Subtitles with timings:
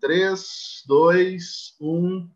[0.00, 2.30] 3, 2, 1.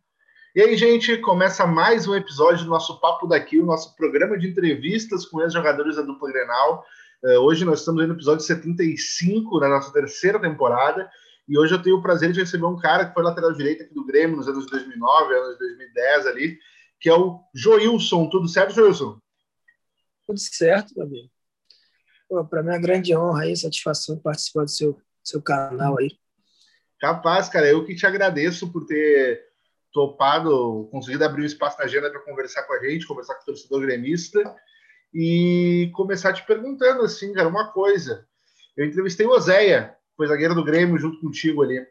[0.57, 4.49] E aí, gente, começa mais um episódio do nosso Papo Daqui, o nosso programa de
[4.49, 6.85] entrevistas com ex-jogadores da dupla Grenal.
[7.23, 11.11] Uh, hoje nós estamos no episódio 75 da nossa terceira temporada.
[11.49, 13.95] E hoje eu tenho o prazer de receber um cara que foi lateral direito aqui
[13.95, 16.59] do Grêmio nos anos 2009, anos 2010 ali,
[17.01, 18.29] que é o Joilson.
[18.29, 19.19] Tudo certo, Joilson?
[20.27, 21.31] Tudo certo, meu amigo.
[22.51, 26.19] Para mim é uma grande honra e satisfação participar do seu, seu canal aí.
[27.01, 27.67] Capaz, cara.
[27.69, 29.49] Eu que te agradeço por ter
[29.93, 33.47] topado, conseguido abrir um espaço na agenda para conversar com a gente, conversar com o
[33.47, 34.55] torcedor gremista
[35.13, 38.27] e começar te perguntando, assim, cara, uma coisa.
[38.77, 41.85] Eu entrevistei o Oséia, foi zagueiro do Grêmio, junto contigo ali.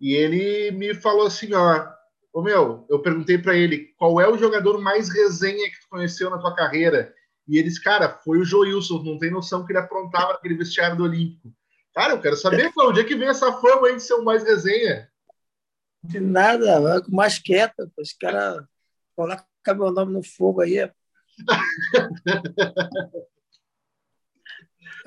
[0.00, 1.86] E ele me falou assim, ó,
[2.32, 6.30] ô meu, eu perguntei para ele, qual é o jogador mais resenha que tu conheceu
[6.30, 7.12] na tua carreira?
[7.46, 11.04] E eles, cara, foi o Joilson, não tem noção que ele aprontava aquele vestiário do
[11.04, 11.52] Olímpico.
[11.94, 14.24] Cara, eu quero saber, Cláudio, onde é que vem essa fama aí de ser o
[14.24, 15.10] mais resenha?
[16.02, 18.64] De nada, mais quieta, os caras
[19.14, 20.78] colocam meu nome no fogo aí.
[20.78, 20.90] eu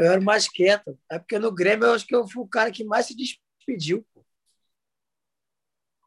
[0.05, 0.97] era mais quieto.
[1.11, 4.05] É porque no Grêmio eu acho que eu fui o cara que mais se despediu.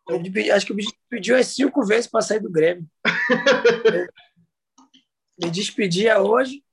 [0.08, 0.22] Eu
[0.54, 2.88] acho que me despediu as cinco vezes para sair do Grêmio.
[5.38, 6.64] me despedia hoje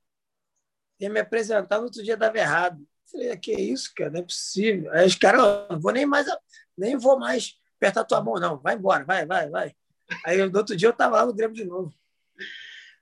[1.00, 2.88] e me apresentar no outro dia dava errado.
[3.12, 4.92] Falei, que isso, cara, não é possível.
[4.92, 6.28] Aí os caras, não vou nem mais,
[6.78, 8.58] nem vou mais apertar tua mão, não.
[8.58, 9.76] Vai embora, vai, vai, vai.
[10.26, 11.94] Aí no outro dia eu tava lá no Grêmio de novo.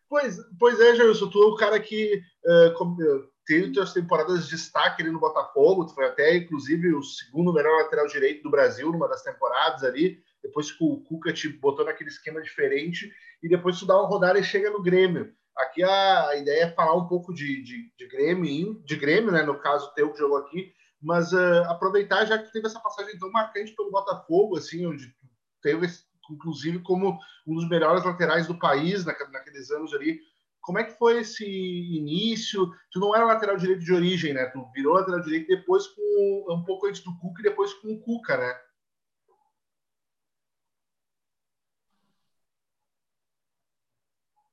[0.10, 2.98] Pois, pois é, Jailson, tu é o cara que uh, como,
[3.46, 7.82] teve suas temporadas de destaque ali no Botafogo, tu foi até, inclusive, o segundo melhor
[7.82, 12.10] lateral direito do Brasil numa das temporadas ali, depois que o Cuca te botou naquele
[12.10, 15.34] esquema diferente, e depois tu dá uma rodada e chega no Grêmio.
[15.58, 19.44] Aqui a, ideia é falar um pouco de, de, de, Grêmio, de Grêmio, né?
[19.44, 23.32] No caso teu que jogou aqui, mas uh, aproveitar já que teve essa passagem tão
[23.32, 25.14] marcante pelo Botafogo, assim, onde
[25.62, 25.88] teve,
[26.32, 30.20] inclusive, como um dos melhores laterais do país naqueles anos ali.
[30.62, 32.72] Como é que foi esse início?
[32.92, 34.46] Tu não era lateral direito de origem, né?
[34.46, 38.00] Tu virou lateral direito depois com um pouco antes do Cuca e depois com o
[38.00, 38.56] Cuca, né?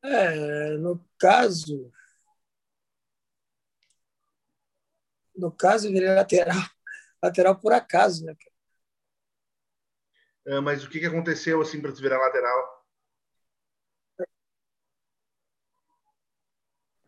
[0.02, 1.92] É, no caso.
[5.36, 6.56] No caso, eu virei lateral,
[7.22, 8.34] lateral por acaso, né?
[10.46, 12.80] É, mas o que, que aconteceu assim para tu virar lateral?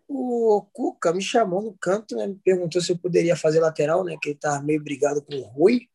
[0.06, 2.26] O Cuca me chamou no canto, né?
[2.26, 4.16] Me perguntou se eu poderia fazer lateral, né?
[4.20, 5.88] Que ele estava meio brigado com o Rui.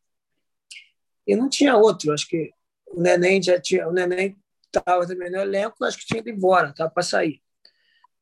[1.26, 2.12] E não tinha outro.
[2.12, 2.50] Acho que
[2.86, 3.86] o Neném já tinha.
[3.88, 4.36] O Neném
[4.74, 7.42] estava também no elenco, acho que tinha ido embora, estava para sair.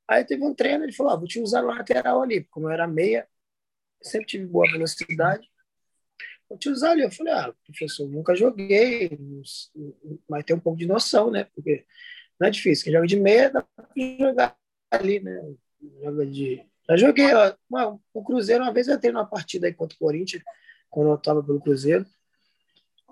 [0.08, 2.72] Aí teve um treino, ele falou: ah, vou te usar no lateral ali, como eu
[2.72, 3.28] era meia,
[4.02, 5.50] sempre tive boa velocidade.
[6.48, 7.02] Vou te usar ali.
[7.02, 9.18] Eu falei: ah, professor, nunca joguei,
[10.28, 11.44] mas tem um pouco de noção, né?
[11.54, 11.84] Porque
[12.38, 12.84] não é difícil.
[12.84, 14.56] Quem joga de meia dá para jogar
[14.90, 15.54] ali, né?
[16.02, 16.64] Joga de.
[16.88, 19.98] Já joguei, ó, uma, o Cruzeiro, uma vez eu entrei numa partida aí contra o
[19.98, 20.42] Corinthians,
[20.88, 22.06] quando eu estava pelo Cruzeiro.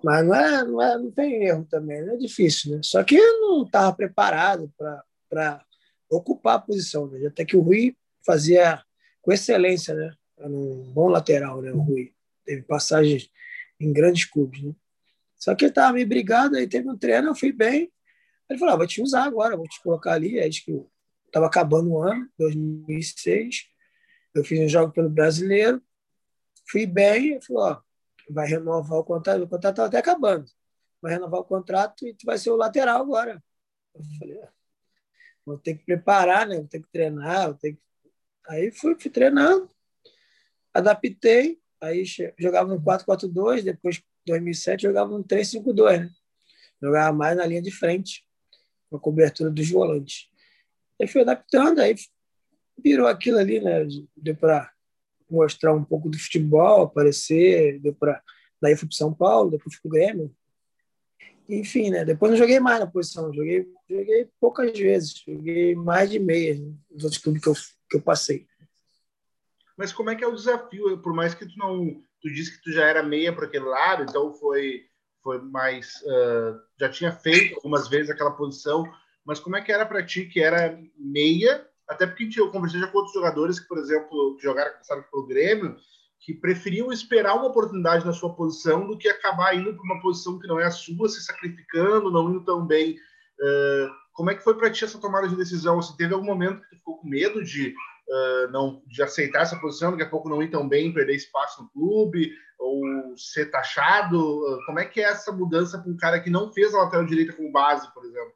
[0.05, 2.81] Mas não, é, não, é, não tem erro também, é difícil, né?
[2.83, 5.65] Só que eu não estava preparado para
[6.11, 7.27] ocupar a posição, né?
[7.27, 8.85] Até que o Rui fazia
[9.23, 10.15] com excelência, né?
[10.37, 11.73] Era um bom lateral, né?
[11.73, 12.13] O Rui
[12.45, 13.31] teve passagens
[13.81, 14.75] em grandes clubes, né?
[15.39, 17.91] Só que ele estava meio brigado, aí teve um treino, eu fui bem.
[18.51, 20.39] Ele falou: ah, vou te usar agora, vou te colocar ali.
[20.39, 20.85] Aí que
[21.25, 23.65] estava acabando o ano, 2006.
[24.35, 25.81] Eu fiz um jogo pelo brasileiro,
[26.71, 27.31] fui bem.
[27.31, 27.81] Ele falou: ó,
[28.31, 30.51] vai renovar o contrato, o contrato está até acabando.
[31.01, 33.43] Vai renovar o contrato e tu vai ser o lateral agora.
[33.95, 34.53] Eu falei, ah,
[35.45, 36.57] vou ter que preparar, né?
[36.57, 37.81] Vou ter que treinar, vou ter que...
[38.49, 39.71] Aí fui, fui treinando,
[40.73, 42.05] adaptei, aí
[42.39, 46.11] jogava no 4-4-2, depois, em 2007, jogava no 3-5-2, né?
[46.83, 48.27] Jogava mais na linha de frente,
[48.91, 50.29] com a cobertura dos volantes.
[51.01, 51.95] Aí fui adaptando, aí
[52.79, 53.87] virou aquilo ali, né?
[54.17, 54.74] Deu para
[55.31, 58.23] mostrar um pouco do futebol, aparecer, deu para
[58.61, 60.37] daí fui para São Paulo, depois fui para o Grêmio.
[61.49, 62.05] Enfim, né?
[62.05, 66.55] Depois não joguei mais na posição, joguei, joguei poucas vezes, joguei mais de meia
[66.91, 67.55] nos outros clubes que eu,
[67.91, 68.47] que eu passei.
[69.77, 70.97] Mas como é que é o desafio?
[70.99, 74.05] Por mais que tu não, tu disse que tu já era meia para aquele lado,
[74.05, 74.87] então foi
[75.23, 78.85] foi mais uh, já tinha feito algumas vezes aquela posição,
[79.25, 82.87] mas como é que era para ti que era meia até porque eu conversei já
[82.87, 85.77] com outros jogadores que, por exemplo, jogaram passaram pelo Grêmio,
[86.21, 90.39] que preferiam esperar uma oportunidade na sua posição do que acabar indo para uma posição
[90.39, 92.97] que não é a sua, se sacrificando, não indo tão bem.
[93.39, 95.77] Uh, como é que foi para ti essa tomada de decisão?
[95.77, 97.75] Você teve algum momento que ficou com medo de,
[98.09, 101.63] uh, não de aceitar essa posição, daqui a pouco não ir tão bem, perder espaço
[101.63, 102.83] no clube, ou
[103.19, 104.19] ser taxado?
[104.19, 107.05] Uh, como é que é essa mudança para um cara que não fez a lateral
[107.05, 108.33] direita como base, por exemplo?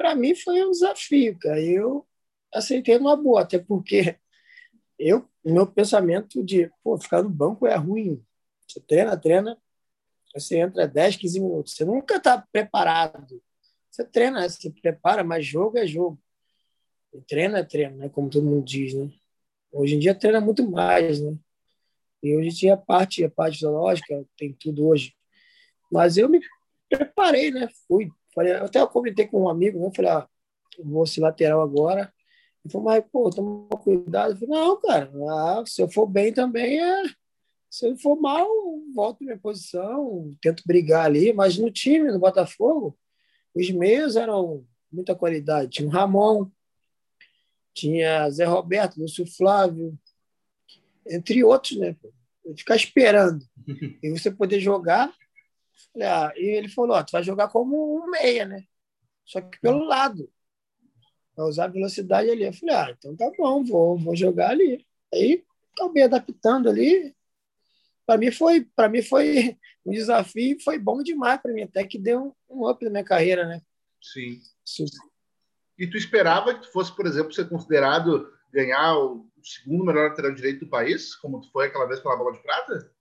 [0.00, 1.60] Para mim foi um desafio, cara.
[1.60, 2.06] Eu
[2.50, 4.16] aceitei numa boa, até porque
[4.98, 8.24] eu, meu pensamento de pô, ficar no banco é ruim.
[8.66, 9.58] Você treina, treina,
[10.34, 11.74] você entra 10, 15 minutos.
[11.74, 13.42] Você nunca está preparado.
[13.90, 16.18] Você treina, você prepara, mas jogo é jogo.
[17.12, 18.08] E treino é treino, né?
[18.08, 19.10] Como todo mundo diz, né?
[19.70, 21.36] Hoje em dia treina muito mais, né?
[22.22, 25.14] E hoje tinha a parte, a parte zoológica, tem tudo hoje.
[25.92, 26.40] Mas eu me
[26.88, 27.68] preparei, né?
[27.86, 28.10] Fui.
[28.34, 29.90] Falei, até eu comentei com um amigo, né?
[29.94, 30.28] Falei, ah,
[30.82, 32.12] vou ser lateral agora.
[32.64, 34.32] Ele falou, mas, pô, toma cuidado.
[34.32, 37.02] Eu falei, não, cara, ah, se eu for bem também é.
[37.68, 38.48] Se eu for mal,
[38.94, 41.32] volto minha posição, tento brigar ali.
[41.32, 42.98] Mas no time, no Botafogo,
[43.54, 45.70] os meios eram muita qualidade.
[45.70, 46.50] Tinha o Ramon,
[47.72, 49.96] tinha Zé Roberto, Lúcio Flávio,
[51.06, 51.96] entre outros, né?
[52.56, 53.44] Ficar esperando.
[54.02, 55.12] E você poder jogar.
[56.02, 58.64] Ah, e ele falou: ó, tu vai jogar como um meia, né?
[59.24, 60.30] Só que pelo lado.
[61.36, 62.44] Vai usar velocidade ali.
[62.44, 64.86] Eu falei: ah, então tá bom, vou, vou jogar ali.
[65.12, 67.14] Aí acabei adaptando ali.
[68.06, 69.56] Para mim foi, para mim foi
[69.86, 73.04] um desafio, foi bom demais para mim, até que deu um, um up na minha
[73.04, 73.62] carreira, né?
[74.02, 74.40] Sim.
[74.64, 74.86] Sim.
[75.78, 80.34] E tu esperava que tu fosse, por exemplo, ser considerado ganhar o segundo melhor lateral
[80.34, 82.92] direito do país, como tu foi aquela vez pela bola de prata?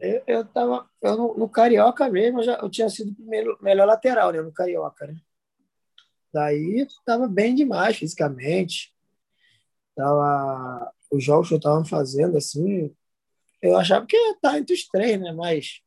[0.00, 3.86] Eu, eu tava eu no, no, Carioca mesmo, eu, já, eu tinha sido primeiro, melhor
[3.86, 5.16] lateral, né, no Carioca, né?
[6.32, 8.94] Daí tava bem demais fisicamente.
[9.96, 12.94] Tava os jogos que eu tava fazendo assim,
[13.60, 15.80] eu achava que ia estar entre os três, né, mas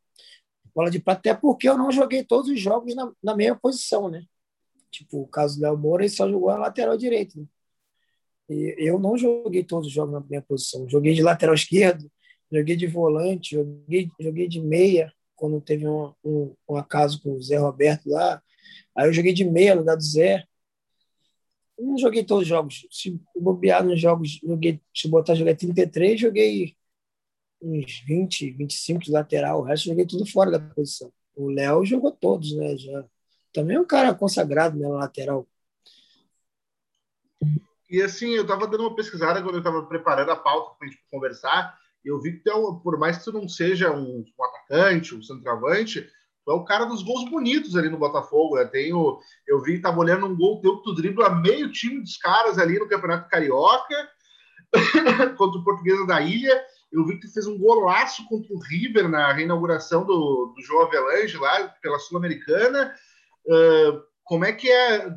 [0.73, 4.09] bola de prata até porque eu não joguei todos os jogos na, na mesma posição,
[4.09, 4.25] né?
[4.89, 7.39] Tipo, o caso do Léo Moura, ele só jogou a lateral direito.
[7.39, 7.45] Né?
[8.49, 10.87] E eu não joguei todos os jogos na minha posição.
[10.89, 12.11] Joguei de lateral esquerdo,
[12.51, 17.41] joguei de volante, joguei, joguei de meia, quando teve um, um, um acaso com o
[17.41, 18.41] Zé Roberto lá.
[18.95, 20.45] Aí eu joguei de meia no lugar do Zé.
[21.77, 22.87] Eu não joguei todos os jogos.
[22.91, 26.75] Se bobear nos jogos, joguei, se botar jogar 33, joguei
[27.61, 29.61] uns 20, 25 de lateral.
[29.61, 31.11] O resto joguei tudo fora da posição.
[31.35, 32.77] O Léo jogou todos, né?
[32.77, 33.05] Já
[33.53, 35.47] também é um cara consagrado na lateral.
[37.89, 40.89] E assim, eu estava dando uma pesquisada quando eu estava preparando a pauta para a
[40.91, 45.15] gente conversar, eu vi que é por mais que tu não seja um, um, atacante,
[45.15, 46.01] um centroavante,
[46.43, 48.55] tu é o cara dos gols bonitos ali no Botafogo.
[48.55, 48.65] Né?
[48.65, 52.17] Tenho, eu vi que estava olhando um gol teu que tu dribla meio time dos
[52.17, 54.09] caras ali no Campeonato Carioca,
[55.37, 56.63] contra o Portuguesa da Ilha.
[56.91, 60.83] Eu vi que tu fez um golaço contra o River na reinauguração do, do João
[60.83, 62.93] Avelange lá pela Sul-Americana.
[63.45, 65.09] Uh, como é que é?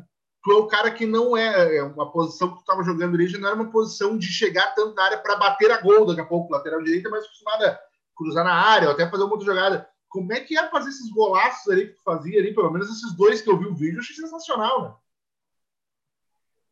[0.45, 3.35] Tu é o cara que não é, é uma posição que tu estava jogando ali,
[3.39, 6.25] não era uma posição de chegar tanto na área para bater a gol daqui a
[6.25, 6.53] pouco.
[6.53, 7.79] Lateral direito é mais acostumada a
[8.15, 9.89] cruzar na área, ou até fazer uma outra jogada.
[10.07, 12.53] Como é que é fazer esses golaços ali que tu fazia ali?
[12.53, 14.83] Pelo menos esses dois que eu vi o vídeo, eu achei sensacional,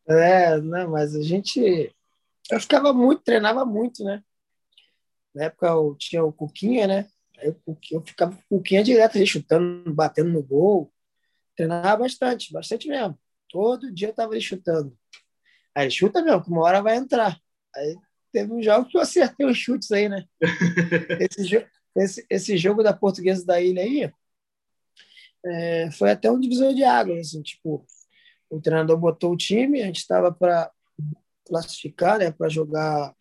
[0.06, 0.16] né?
[0.16, 1.92] É, né, mas a gente.
[2.48, 4.22] Eu ficava muito, treinava muito, né?
[5.34, 7.08] Na época eu tinha o Cuquinha, né?
[7.42, 7.60] Eu,
[7.90, 10.92] eu ficava com o Cuquinha direto ali, chutando, batendo no gol.
[11.56, 13.18] Treinava bastante, bastante mesmo.
[13.54, 14.98] Todo dia eu estava ali chutando.
[15.72, 17.40] Aí chuta mesmo, que uma hora vai entrar.
[17.72, 17.96] Aí
[18.32, 20.24] teve um jogo que eu acertei os chutes aí, né?
[21.20, 21.64] esse, jo
[21.94, 24.12] esse, esse jogo da Portuguesa da Ilha aí
[25.46, 27.86] é, foi até um divisor de águas, assim, tipo,
[28.50, 30.68] o treinador botou o time, a gente estava para
[31.46, 33.14] classificar, né, para jogar.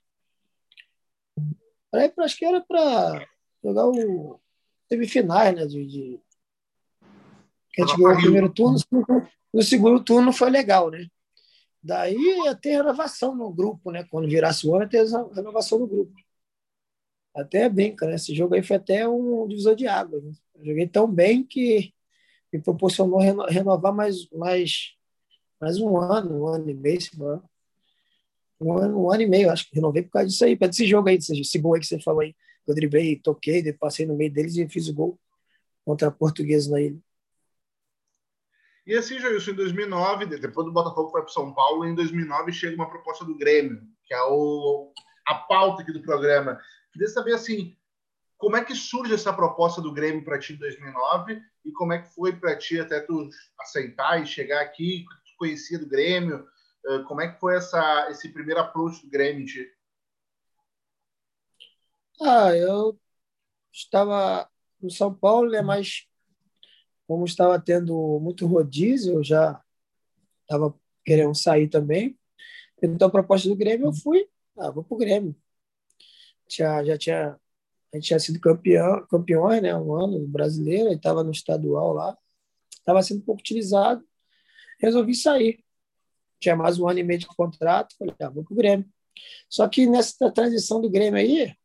[1.92, 3.28] Pra, acho que era para
[3.64, 4.42] jogar o
[4.90, 6.20] semifinais, né, de, de
[7.74, 8.78] que a gente ganhou o primeiro turno,
[9.54, 11.08] no segundo turno foi legal, né?
[11.82, 14.06] Daí ia ter renovação no grupo, né?
[14.10, 16.14] Quando virasse o ano, ia ter renovação no grupo.
[17.36, 18.16] Até brinca, né?
[18.16, 20.24] Esse jogo aí foi até um divisor de águas.
[20.24, 20.32] Né?
[20.64, 21.92] joguei tão bem que
[22.52, 24.94] me proporcionou renovar mais, mais,
[25.60, 27.00] mais um ano, um ano e meio,
[28.62, 31.10] um ano, um ano e meio, acho que renovei por causa disso aí, desse jogo
[31.10, 32.36] aí, desse gol aí que você falou aí.
[32.66, 35.20] Eu driblei, toquei, passei no meio deles e fiz o gol
[35.84, 37.00] contra a Portuguesa na ilha.
[38.86, 42.76] E assim, Jailson, em 2009, depois do Botafogo foi para São Paulo, em 2009 chega
[42.76, 44.92] uma proposta do Grêmio, que é o,
[45.26, 46.60] a pauta aqui do programa.
[46.92, 47.78] Queria saber, assim,
[48.38, 52.00] como é que surge essa proposta do Grêmio para ti em 2009 e como é
[52.00, 56.46] que foi para ti até tu aceitar e chegar aqui, tu conhecia do Grêmio,
[57.08, 59.46] como é que foi essa, esse primeiro approach do Grêmio?
[62.22, 63.00] Ah, eu
[63.72, 64.50] estava
[64.82, 66.06] no São Paulo, né, mas
[67.08, 69.62] como estava tendo muito rodízio, eu já
[70.42, 70.74] estava
[71.06, 72.18] querendo sair também.
[72.82, 75.36] Então, a proposta do Grêmio, eu fui, ah, vou pro Grêmio.
[76.50, 77.40] Já, já tinha,
[77.94, 82.18] a gente tinha sido campeão, campeões, né, um ano brasileiro, e estava no estadual lá,
[82.72, 84.06] estava sendo pouco utilizado,
[84.80, 85.64] resolvi sair.
[86.40, 88.86] Tinha mais um ano e meio de contrato, falei, ah, vou pro Grêmio.
[89.50, 91.56] Só que nessa transição do Grêmio aí,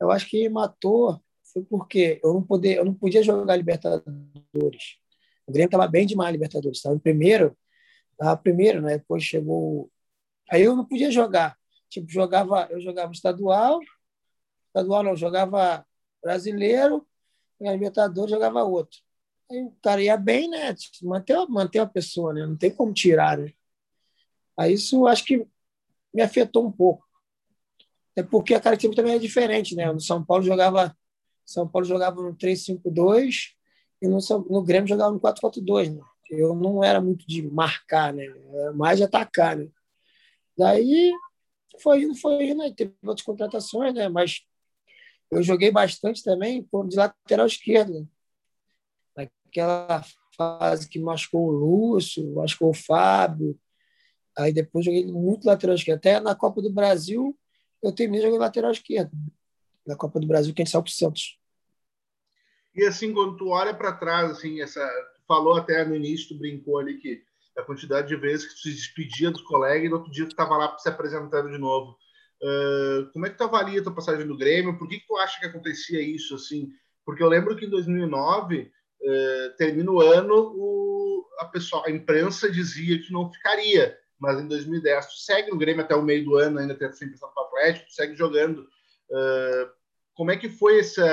[0.00, 1.20] eu acho que matou
[1.54, 4.98] foi porque eu não, poder, eu não podia jogar Libertadores.
[5.46, 6.78] O Grêmio estava bem demais Libertadores.
[6.78, 7.56] Estava em primeiro,
[8.12, 8.98] estava primeiro, né?
[8.98, 9.88] Depois chegou.
[10.50, 11.56] Aí eu não podia jogar.
[11.88, 13.78] Tipo, jogava, eu jogava estadual,
[14.66, 15.86] estadual não, jogava
[16.20, 17.06] brasileiro,
[17.60, 18.98] Libertadores jogava outro.
[19.48, 20.74] Aí o cara ia bem, né?
[21.02, 22.44] Manter, manter a pessoa, né?
[22.44, 23.52] Não tem como tirar, né?
[24.58, 25.46] Aí isso acho que
[26.12, 27.04] me afetou um pouco.
[28.16, 29.92] É porque a característica também é diferente, né?
[29.92, 30.96] No São Paulo jogava
[31.44, 33.54] São Paulo jogava no 3-5-2
[34.00, 34.18] e no,
[34.50, 36.02] no Grêmio jogava no 4-4-2, né?
[36.30, 38.24] Eu não era muito de marcar, né?
[38.24, 39.68] Era mais de atacar, né?
[40.56, 41.12] Daí
[41.80, 44.08] foi indo, foi indo, aí teve outras contratações, né?
[44.08, 44.40] Mas
[45.30, 48.08] eu joguei bastante também de lateral esquerdo.
[49.16, 50.04] Naquela
[50.36, 53.58] fase que machucou o Lúcio, machucou o Fábio.
[54.36, 55.98] Aí depois joguei muito lateral esquerdo.
[55.98, 57.36] Até na Copa do Brasil
[57.82, 59.12] eu terminei jogando lateral esquerdo.
[59.86, 61.38] Na Copa do Brasil, que a gente saiu para o Santos.
[62.74, 64.84] E assim, quando tu olha para trás, assim, essa
[65.28, 67.22] falou até no início, tu brincou ali que
[67.56, 70.30] a quantidade de vezes que tu se despedia dos colegas e no outro dia tu
[70.30, 71.96] estava lá se apresentando de novo.
[72.42, 74.76] Uh, como é que tu avalia a tua passagem do Grêmio?
[74.76, 76.68] Por que, que tu acha que acontecia isso assim?
[77.04, 78.62] Porque eu lembro que em 2009
[79.00, 84.48] uh, termina o ano, o, a pessoa, a imprensa dizia que não ficaria, mas em
[84.48, 87.46] 2010 tu segue no Grêmio até o meio do ano, ainda tendo sempre para o
[87.46, 88.66] Atlético, tu segue jogando.
[89.10, 89.70] Uh,
[90.14, 91.04] como é que foi essa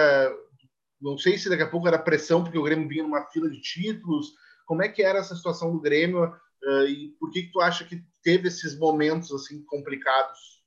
[1.01, 3.59] não sei se daqui a pouco era pressão porque o Grêmio vinha numa fila de
[3.59, 4.33] títulos.
[4.67, 7.83] Como é que era essa situação do Grêmio uh, e por que, que tu acha
[7.83, 10.61] que teve esses momentos assim complicados?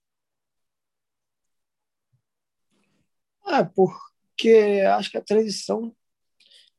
[3.46, 5.94] Ah, porque acho que a transição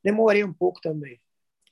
[0.04, 1.18] demorei um pouco também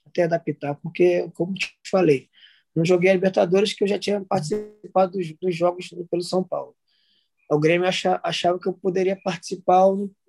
[0.06, 2.30] até adaptar, porque como te falei,
[2.74, 6.76] não joguei a Libertadores que eu já tinha participado dos, dos jogos pelo São Paulo.
[7.50, 9.84] O Grêmio achava, achava que eu poderia participar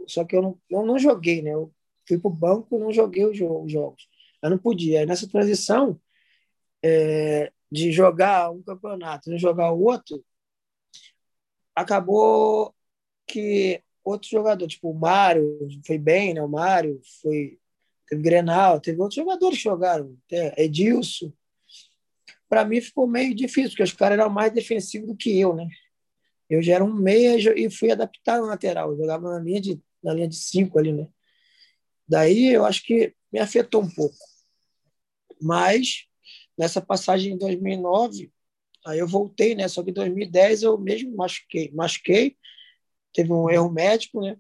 [0.08, 1.54] só que eu não, eu não joguei, né?
[1.54, 1.74] Eu
[2.08, 4.08] fui para o banco não joguei os jogos.
[4.42, 5.06] Eu não podia.
[5.06, 6.00] Nessa transição
[6.84, 10.24] é, de jogar um campeonato e não jogar o outro,
[11.76, 12.74] acabou
[13.28, 16.42] que outro jogador, tipo o Mário, foi bem, né?
[16.42, 17.60] O Mário foi.
[18.08, 20.16] Teve Grenal, teve outros jogadores que jogaram,
[20.58, 21.34] Edilson.
[22.48, 25.68] Para mim ficou meio difícil, porque os caras eram mais defensivos do que eu, né?
[26.50, 28.92] Eu já era um meia e fui adaptar na lateral.
[28.92, 31.08] Eu jogava na linha de na linha de cinco ali, né?
[32.08, 34.16] Daí eu acho que me afetou um pouco.
[35.42, 36.06] Mas
[36.58, 38.32] nessa passagem em 2009,
[38.86, 39.68] aí eu voltei, né?
[39.68, 42.38] Só que em 2010 eu mesmo machuquei, machuquei,
[43.14, 44.38] teve um erro médico, né?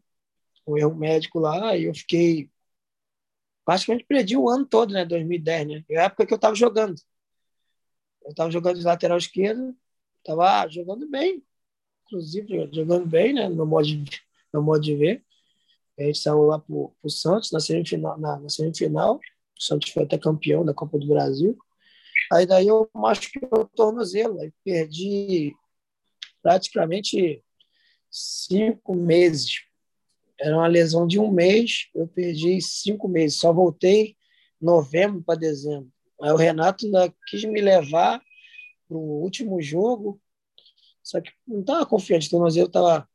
[0.68, 2.50] Um erro médico lá, e eu fiquei
[3.66, 5.06] praticamente perdi o ano todo, né?
[5.06, 5.84] 2010, né?
[5.90, 6.96] É a época que eu estava jogando.
[8.24, 9.76] Eu estava jogando de lateral esquerdo,
[10.20, 11.44] estava jogando bem,
[12.06, 13.50] inclusive jogando bem, né?
[13.50, 14.04] No modo de,
[14.54, 15.24] no modo de ver.
[15.98, 19.16] A gente saiu lá para o Santos na semifinal, na, na, semifinal.
[19.16, 21.58] O Santos foi até campeão da Copa do Brasil.
[22.32, 24.40] Aí daí eu machuquei o tornozelo.
[24.42, 25.54] Aí perdi
[26.42, 27.42] praticamente
[28.12, 29.62] cinco meses.
[30.40, 33.40] Era uma lesão de um mês, eu perdi cinco meses.
[33.40, 34.18] Só voltei
[34.62, 35.90] novembro para dezembro.
[36.22, 36.86] Aí o Renato
[37.28, 38.22] quis me levar
[38.88, 40.20] para o último jogo,
[41.06, 42.28] só que não estava confiante.
[42.28, 43.08] O tornozelo estava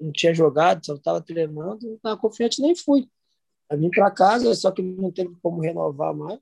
[0.00, 3.06] não tinha jogado, só estava treinando, não estava confiante, nem fui.
[3.68, 6.40] Aí vim para casa, só que não teve como renovar mais.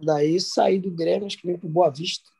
[0.00, 2.30] Daí saí do Grêmio, acho que vim para Boa Vista.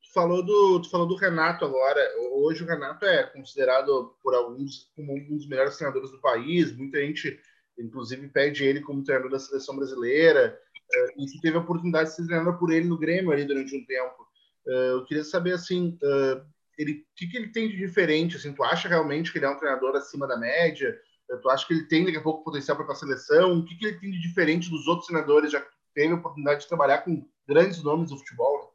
[0.00, 2.00] Tu falou, do, tu falou do Renato agora.
[2.34, 6.74] Hoje o Renato é considerado por alguns como um dos melhores treinadores do país.
[6.74, 7.38] Muita gente,
[7.76, 10.56] inclusive, pede ele como treinador da seleção brasileira.
[10.94, 13.76] Eh, e tu teve a oportunidade de ser treinador por ele no Grêmio ali durante
[13.76, 14.27] um tempo.
[14.68, 16.42] Eh, eu queria saber, assim, eh,
[16.78, 18.36] ele, o que, que ele tem de diferente?
[18.36, 20.96] Assim, tu acha realmente que ele é um treinador acima da média?
[21.42, 23.58] Tu acha que ele tem daqui a pouco potencial para a seleção?
[23.58, 26.68] O que, que ele tem de diferente dos outros treinadores, já teve a oportunidade de
[26.68, 28.74] trabalhar com grandes nomes do futebol?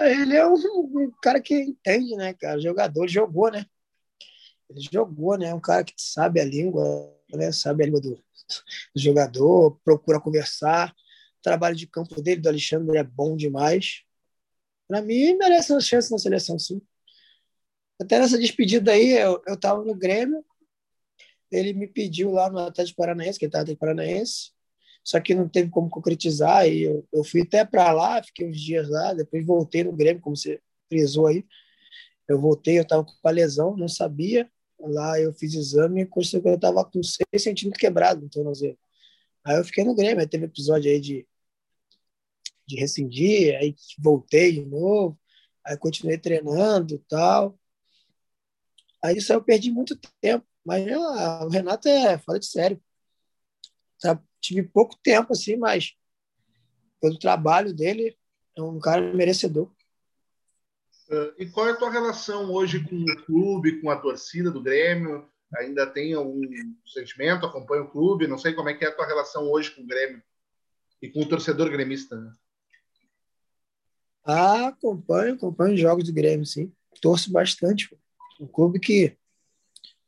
[0.00, 2.60] Ele é um, um, cara que entende, né, cara?
[2.60, 3.64] Jogador, jogou, né?
[4.70, 5.54] Ele jogou, né?
[5.54, 6.84] Um cara que sabe a língua,
[7.32, 7.52] né?
[7.52, 10.92] Sabe a língua do, do jogador, procura conversar
[11.42, 14.02] trabalho de campo dele, do Alexandre, é bom demais.
[14.86, 16.80] Para mim, merece uma chance na seleção, sim.
[18.00, 20.44] Até nessa despedida aí, eu, eu tava no Grêmio,
[21.50, 24.52] ele me pediu lá no Atlético Paranaense, que ele estava no Paranaense,
[25.04, 26.66] só que não teve como concretizar.
[26.68, 30.22] E eu, eu fui até para lá, fiquei uns dias lá, depois voltei no Grêmio,
[30.22, 31.44] como você frisou aí.
[32.28, 34.50] Eu voltei, eu estava com a lesão, não sabia.
[34.78, 38.78] Lá eu fiz exame e consegui que eu estava com 6 centímetros quebrado no tornozelo.
[39.44, 41.26] Aí eu fiquei no Grêmio, aí teve episódio aí de,
[42.68, 45.18] de rescindir, aí voltei de novo,
[45.64, 47.58] aí continuei treinando tal.
[49.02, 52.80] Aí isso aí eu perdi muito tempo, mas eu, o Renato é fora de sério.
[54.00, 55.94] Tá, tive pouco tempo assim, mas
[57.00, 58.16] pelo trabalho dele,
[58.56, 59.70] é um cara merecedor.
[61.08, 64.62] Uh, e qual é a tua relação hoje com o clube, com a torcida do
[64.62, 65.26] Grêmio?
[65.56, 66.42] Ainda tem algum
[66.84, 67.46] sentimento?
[67.46, 68.26] Acompanha o clube?
[68.26, 70.22] Não sei como é que é a tua relação hoje com o Grêmio
[71.00, 72.30] e com o torcedor gremista.
[74.24, 76.72] Ah, acompanho, acompanho os jogos do Grêmio, sim.
[77.00, 77.88] Torço bastante.
[78.40, 79.16] Um clube que,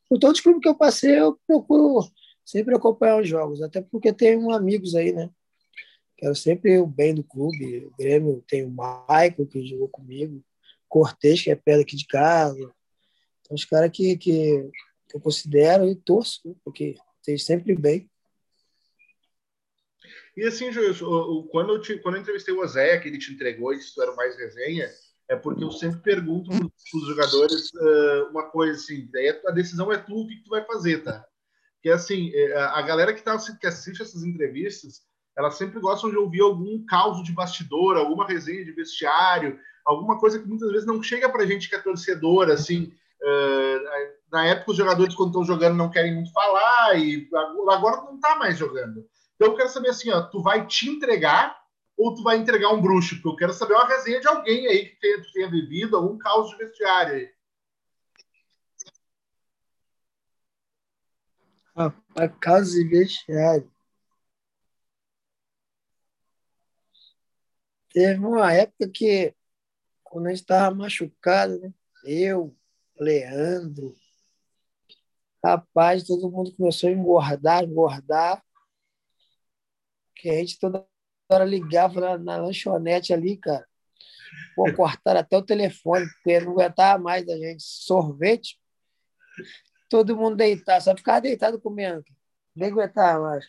[0.09, 2.11] por todos os clubes que eu passei, eu procuro
[2.45, 5.31] sempre acompanhar os jogos, até porque tenho amigos aí, né?
[6.17, 7.87] Quero sempre o bem do clube.
[7.87, 10.45] O Grêmio tem o Michael, que jogou comigo,
[10.89, 12.59] Cortez, que é perto aqui de casa.
[13.41, 14.71] Então, os caras que, que,
[15.09, 16.55] que, eu considero e torço, né?
[16.63, 18.10] porque tem sempre bem.
[20.41, 20.71] E assim,
[21.51, 24.39] quando eu, te, quando eu entrevistei o Zé, que ele te entregou tu era mais
[24.39, 24.89] resenha,
[25.29, 29.93] é porque eu sempre pergunto para os jogadores uh, uma coisa assim, daí a decisão
[29.93, 31.23] é tu, o que, que tu vai fazer, tá?
[31.83, 35.03] que assim, é, a galera que, tá, que assiste essas entrevistas,
[35.37, 40.39] elas sempre gostam de ouvir algum caos de bastidor, alguma resenha de vestiário, alguma coisa
[40.39, 44.77] que muitas vezes não chega para gente que é torcedor, assim, uh, na época os
[44.79, 47.29] jogadores quando estão jogando não querem muito falar e
[47.69, 49.05] agora não está mais jogando.
[49.41, 51.59] Então eu quero saber assim, ó, tu vai te entregar
[51.97, 53.15] ou tu vai entregar um bruxo?
[53.15, 56.51] Porque eu quero saber uma resenha de alguém aí que tenha, tenha vivido algum caos
[56.51, 57.33] de vestiário aí.
[62.15, 63.73] a casa de vestiário.
[67.95, 69.35] Teve uma época que,
[70.05, 71.73] quando a gente estava machucado, né?
[72.05, 72.55] eu,
[72.99, 73.97] Leandro,
[75.43, 78.45] rapaz, todo mundo começou a engordar, engordar,
[80.21, 80.87] que a gente toda
[81.29, 83.67] hora ligava na, na lanchonete ali, cara.
[84.55, 87.63] Pô, cortaram até o telefone, porque não aguentava mais a gente.
[87.63, 88.61] Sorvete,
[89.89, 92.05] todo mundo deitado, só ficava deitado comendo.
[92.55, 93.47] Nem aguentava mais.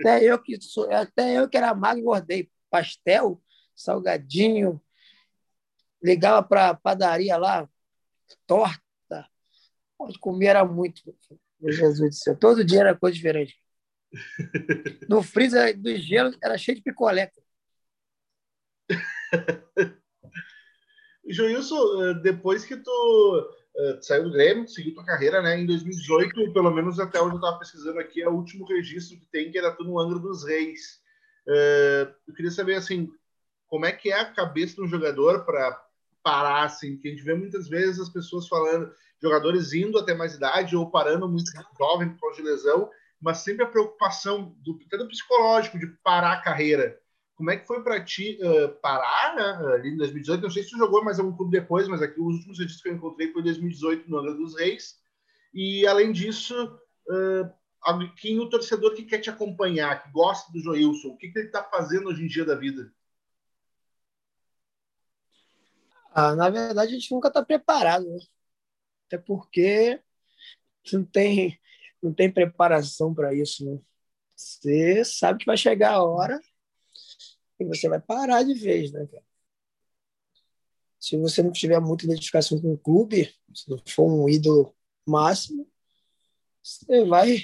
[0.00, 2.50] Até eu que sou, até eu que era magro engordei.
[2.70, 3.40] Pastel,
[3.74, 4.80] salgadinho,
[6.02, 7.68] ligava para padaria lá,
[8.46, 8.80] torta.
[9.98, 11.02] Onde comia era muito.
[11.60, 12.36] Meu Jesus do céu.
[12.36, 13.58] Todo dia era coisa diferente.
[15.08, 17.30] No freezer do gelo era cheio de picolé.
[21.28, 25.58] Joilson, eh, depois que tu uh, saiu do Grêmio, seguiu tua carreira, né?
[25.58, 29.26] Em 2018, pelo menos até onde eu estava pesquisando aqui, é o último registro que
[29.26, 31.00] tem, que era tu no Angra dos Reis.
[31.46, 33.10] Uh, eu queria saber, assim,
[33.66, 35.84] como é que é a cabeça de um jogador para
[36.22, 40.34] parar, assim, que a gente vê muitas vezes as pessoas falando, jogadores indo até mais
[40.34, 44.96] idade ou parando muito jovem por causa de lesão, mas sempre a preocupação do, até
[44.96, 47.00] do psicológico de parar a carreira.
[47.34, 50.42] Como é que foi para ti uh, parar, né, ali em 2018?
[50.42, 52.88] Não sei se tu jogou mais algum clube depois, mas aqui os últimos registros que
[52.88, 54.96] eu encontrei foi em 2018 no Angra dos Reis.
[55.52, 61.08] E além disso, uh, quem o torcedor que quer te acompanhar, que gosta do Joilson,
[61.08, 62.92] o que, que ele está fazendo hoje em dia da vida?
[66.12, 68.18] Ah, na verdade, a gente nunca está preparado, né?
[69.06, 70.00] até porque
[70.92, 71.58] não tem,
[72.02, 73.64] não tem preparação para isso.
[73.64, 73.78] Né?
[74.34, 76.40] Você sabe que vai chegar a hora
[77.58, 79.24] e você vai parar de vez, né, cara?
[80.98, 84.74] Se você não tiver muita identificação com o clube, se não for um ídolo
[85.06, 85.68] máximo,
[86.62, 87.38] você vai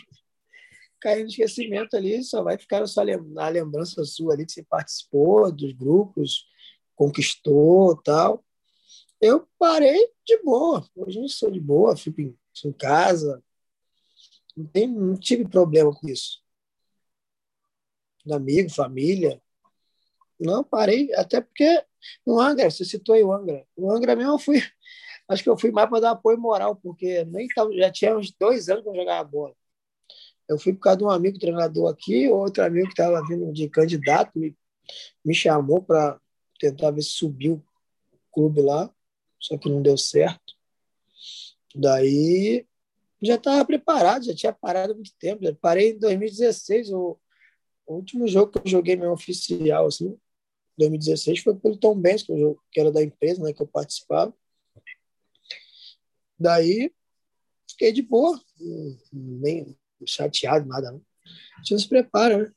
[1.00, 5.50] cair no esquecimento ali, só vai ficar só a lembrança sua ali que você participou
[5.52, 6.46] dos grupos,
[6.94, 8.44] conquistou tal.
[9.20, 13.42] Eu parei de boa, hoje eu sou de boa, fico em, em casa,
[14.56, 16.42] não, não tive problema com isso.
[18.30, 19.42] Amigo, família,
[20.38, 21.84] não, parei, até porque
[22.26, 23.64] no Angra, você citou aí o Angra.
[23.76, 24.60] O Angra mesmo eu fui,
[25.28, 28.32] acho que eu fui mais para dar apoio moral, porque nem tava, já tinha uns
[28.32, 29.54] dois anos que eu jogava bola.
[30.48, 33.68] Eu fui por causa de um amigo treinador aqui, outro amigo que estava vindo de
[33.68, 34.56] candidato, me,
[35.24, 36.20] me chamou para
[36.58, 37.54] tentar ver se subiu
[38.12, 38.92] o clube lá,
[39.38, 40.54] só que não deu certo.
[41.74, 42.66] Daí
[43.26, 45.44] já estava preparado, já tinha parado há muito tempo.
[45.44, 47.18] Já parei em 2016, o,
[47.87, 50.18] o último jogo que eu joguei meu oficial, assim,
[50.78, 54.35] 2016 foi pelo Tom Benz, que, eu, que era da empresa né, que eu participava.
[56.38, 56.92] Daí
[57.70, 58.40] fiquei de boa,
[59.12, 60.90] nem chateado, nada.
[60.90, 61.02] Não.
[61.58, 62.52] A gente se prepara, né?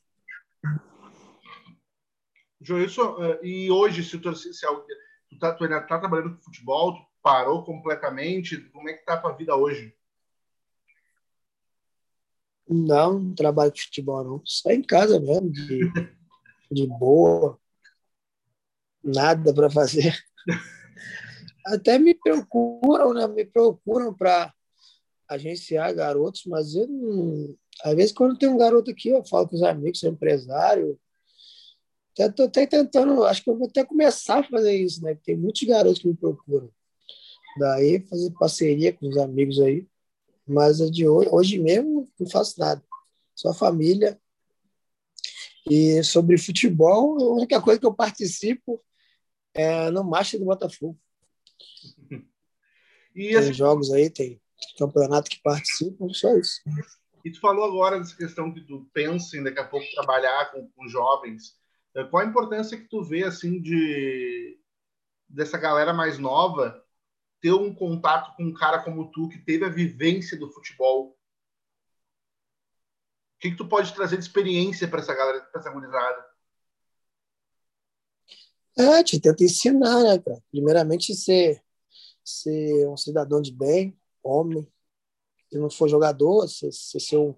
[2.60, 6.94] Joilson, eh, e hoje, se, tu, se, tu, tá, tu ainda tá trabalhando com futebol,
[6.94, 9.95] tu parou completamente, como é que tá a tua vida hoje?
[12.68, 14.42] Não, não trabalho com futebol, não.
[14.44, 15.80] Só em casa mesmo, de,
[16.70, 17.58] de boa.
[19.02, 20.16] Nada para fazer.
[21.66, 23.26] Até me procuram, né?
[23.26, 24.52] Me procuram para
[25.28, 27.56] agenciar garotos, mas eu não.
[27.82, 30.98] Às vezes, quando tem um garoto aqui, eu falo com os amigos, sou empresário.
[32.18, 35.14] Estou até tentando, acho que eu vou até começar a fazer isso, né?
[35.22, 36.70] Tem muitos garotos que me procuram.
[37.58, 39.86] Daí, fazer parceria com os amigos aí.
[40.46, 42.82] Mas é de hoje, hoje mesmo não faço nada.
[43.34, 44.20] Só família.
[45.68, 48.80] E sobre futebol, a única coisa que eu participo
[49.52, 50.98] é no Master do Botafogo.
[53.18, 54.38] E tem assim, jogos aí, tem
[54.78, 56.60] campeonato que participam, só isso.
[57.24, 60.68] E tu falou agora dessa questão que tu pensa em daqui a pouco trabalhar com,
[60.68, 61.56] com jovens.
[62.10, 64.60] Qual a importância que tu vê assim de
[65.26, 66.85] dessa galera mais nova
[67.46, 71.10] ter um contato com um cara como tu que teve a vivência do futebol?
[71.10, 71.16] O
[73.38, 76.26] que, que tu pode trazer de experiência para essa galera, para essa gurizada?
[78.76, 80.42] É, te tenta ensinar, né, cara?
[80.50, 81.62] Primeiramente, ser,
[82.24, 84.66] ser um cidadão de bem, homem.
[85.48, 87.32] Se não for jogador, ser, ser um,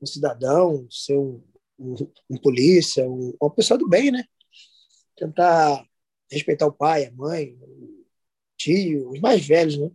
[0.00, 1.40] um cidadão, ser um,
[1.78, 1.94] um,
[2.30, 4.24] um polícia, um, uma pessoa do bem, né?
[5.14, 5.86] Tentar
[6.28, 7.56] respeitar o pai, a mãe,
[8.62, 9.90] tio, os mais velhos, né?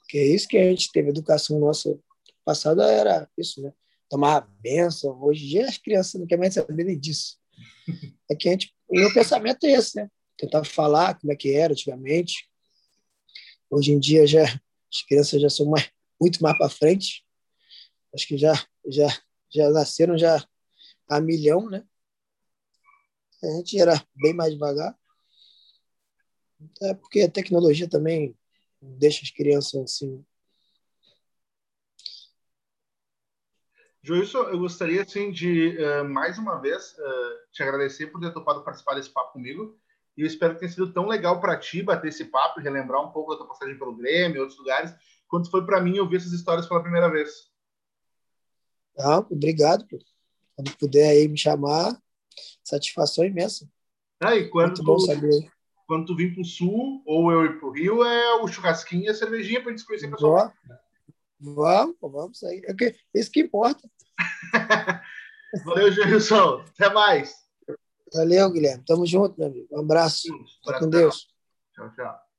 [0.00, 1.98] Porque é isso que a gente teve, a educação nossa
[2.44, 3.72] passada era isso, né?
[4.08, 5.20] Tomar benção.
[5.22, 7.38] Hoje em dia as crianças não querem mais saber nem disso.
[8.30, 10.08] É que a gente, o meu pensamento é esse, né?
[10.38, 12.48] Tentar falar como é que era antigamente.
[13.70, 17.24] Hoje em dia já as crianças já são mais, muito mais para frente.
[18.14, 18.54] Acho que já
[18.86, 19.06] já
[19.54, 20.42] já nasceram já
[21.08, 21.84] a milhão, né?
[23.42, 24.96] A gente era bem mais devagar.
[26.82, 28.36] É porque a tecnologia também
[28.80, 30.24] deixa as crianças assim.
[34.02, 38.64] Joilson, eu gostaria assim de uh, mais uma vez uh, te agradecer por ter topado
[38.64, 39.78] participar desse papo comigo.
[40.16, 43.00] E eu espero que tenha sido tão legal para ti bater esse papo e relembrar
[43.00, 44.92] um pouco da tua passagem pelo Grêmio e outros lugares,
[45.28, 47.50] quanto foi para mim ouvir essas histórias pela primeira vez.
[48.98, 49.86] Ah, obrigado.
[50.56, 51.96] Quando puder aí me chamar,
[52.62, 53.70] satisfação imensa.
[54.20, 55.50] Ah, e quando Muito bom tu, saber.
[55.86, 59.04] Quando tu vir para o Sul, ou eu ir para o Rio, é o churrasquinho
[59.04, 60.52] e a cervejinha para a gente conhecer pessoal.
[61.40, 62.62] Vamos, vamos aí.
[62.66, 63.88] É que, isso que importa.
[65.64, 66.64] Valeu, Gilson.
[66.74, 67.34] Até mais.
[68.14, 68.84] Valeu, Guilherme.
[68.86, 69.68] Tamo junto, meu amigo.
[69.70, 70.28] Um abraço.
[70.64, 71.28] Fica com Deus.
[71.74, 72.31] Tchau, tchau.